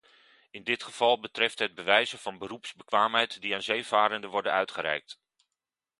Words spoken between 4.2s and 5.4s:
worden uitgereikt.